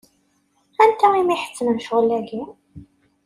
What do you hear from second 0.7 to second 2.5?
Anta i m-iḥettmen ccɣel-agi?